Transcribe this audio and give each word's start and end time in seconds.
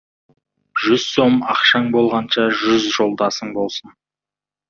Жүз 0.83 1.03
сом 1.09 1.35
ақшаң 1.55 1.85
болғанша, 1.97 2.47
жүз 2.63 2.89
жолдасың 2.97 3.55
болсын. 3.61 3.93